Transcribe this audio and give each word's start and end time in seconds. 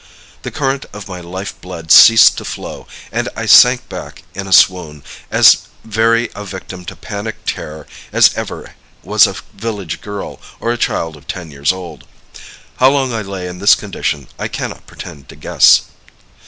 The 0.41 0.49
current 0.49 0.87
of 0.93 1.07
my 1.07 1.19
life 1.21 1.53
blood 1.61 1.91
ceased 1.91 2.35
to 2.39 2.43
flow, 2.43 2.87
and 3.11 3.29
I 3.35 3.45
sank 3.45 3.87
back 3.87 4.23
in 4.33 4.47
a 4.47 4.51
swoon, 4.51 5.03
as 5.29 5.67
very 5.83 6.31
a 6.33 6.43
victim 6.43 6.85
to 6.85 6.95
panic 6.95 7.35
terror 7.45 7.85
as 8.11 8.33
ever 8.33 8.73
was 9.03 9.27
a 9.27 9.35
village 9.53 10.01
girl, 10.01 10.39
or 10.59 10.71
a 10.71 10.75
child 10.79 11.15
of 11.15 11.27
ten 11.27 11.51
years 11.51 11.71
old. 11.71 12.05
How 12.77 12.89
long 12.89 13.13
I 13.13 13.21
lay 13.21 13.47
in 13.47 13.59
this 13.59 13.75
condition 13.75 14.27
I 14.39 14.47
cannot 14.47 14.87
pretend 14.87 15.29
to 15.29 15.35
guess. 15.35 15.83